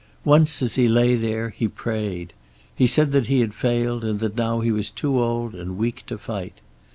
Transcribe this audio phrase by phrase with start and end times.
[0.25, 2.33] Once, as he lay there, he prayed.
[2.75, 6.03] He said that he had failed, and that now he was too old and weak
[6.07, 6.59] to fight.